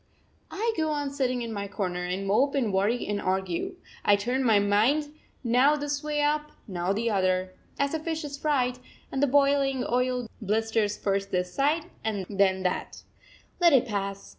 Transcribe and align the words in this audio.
I 0.49 0.73
go 0.75 0.89
on 0.89 1.11
sitting 1.11 1.43
in 1.43 1.53
my 1.53 1.67
corner, 1.67 2.03
and 2.05 2.25
mope 2.25 2.55
and 2.55 2.73
worry 2.73 3.05
and 3.05 3.21
argue. 3.21 3.75
I 4.03 4.15
turn 4.15 4.43
my 4.43 4.57
mind 4.57 5.13
now 5.43 5.75
this 5.75 6.03
way 6.03 6.23
up, 6.23 6.51
now 6.67 6.91
the 6.91 7.11
other 7.11 7.53
as 7.77 7.93
a 7.93 7.99
fish 7.99 8.23
is 8.23 8.35
fried 8.35 8.79
and 9.11 9.21
the 9.21 9.27
boiling 9.27 9.85
oil 9.87 10.27
blisters 10.41 10.97
first 10.97 11.29
this 11.29 11.53
side, 11.53 11.85
then 12.03 12.63
that. 12.63 13.03
Let 13.59 13.73
it 13.73 13.85
pass. 13.87 14.29